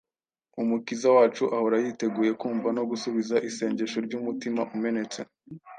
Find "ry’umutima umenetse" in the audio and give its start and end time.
4.05-5.19